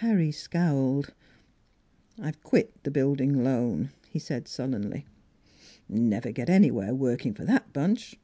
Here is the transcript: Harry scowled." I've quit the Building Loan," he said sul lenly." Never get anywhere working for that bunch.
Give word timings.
Harry 0.00 0.32
scowled." 0.32 1.14
I've 2.18 2.42
quit 2.42 2.82
the 2.82 2.90
Building 2.90 3.44
Loan," 3.44 3.90
he 4.08 4.18
said 4.18 4.48
sul 4.48 4.70
lenly." 4.70 5.04
Never 5.88 6.32
get 6.32 6.50
anywhere 6.50 6.92
working 6.92 7.34
for 7.34 7.44
that 7.44 7.72
bunch. 7.72 8.18